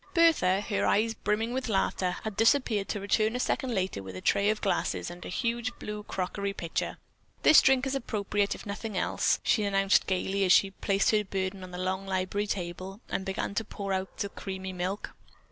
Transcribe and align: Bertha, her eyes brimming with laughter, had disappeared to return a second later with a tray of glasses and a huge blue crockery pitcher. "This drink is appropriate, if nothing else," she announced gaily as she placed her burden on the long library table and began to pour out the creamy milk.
Bertha, 0.15 0.61
her 0.61 0.83
eyes 0.87 1.13
brimming 1.13 1.53
with 1.53 1.69
laughter, 1.69 2.17
had 2.23 2.35
disappeared 2.35 2.89
to 2.89 2.99
return 2.99 3.35
a 3.35 3.39
second 3.39 3.75
later 3.75 4.01
with 4.01 4.15
a 4.15 4.19
tray 4.19 4.49
of 4.49 4.59
glasses 4.59 5.11
and 5.11 5.23
a 5.23 5.29
huge 5.29 5.71
blue 5.77 6.01
crockery 6.01 6.53
pitcher. 6.53 6.97
"This 7.43 7.61
drink 7.61 7.85
is 7.85 7.93
appropriate, 7.93 8.55
if 8.55 8.65
nothing 8.65 8.97
else," 8.97 9.39
she 9.43 9.61
announced 9.63 10.07
gaily 10.07 10.43
as 10.43 10.51
she 10.51 10.71
placed 10.71 11.11
her 11.11 11.23
burden 11.23 11.61
on 11.61 11.69
the 11.69 11.77
long 11.77 12.07
library 12.07 12.47
table 12.47 12.99
and 13.09 13.23
began 13.23 13.53
to 13.53 13.63
pour 13.63 13.93
out 13.93 14.17
the 14.17 14.29
creamy 14.29 14.73
milk. 14.73 15.11